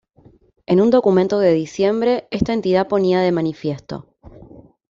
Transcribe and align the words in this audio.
En 0.65 0.81
un 0.81 0.89
documento 0.89 1.37
de 1.37 1.51
diciembre 1.53 2.27
esta 2.31 2.53
entidad 2.53 2.87
ponía 2.87 3.19
de 3.21 3.31
manifiesto 3.31 4.07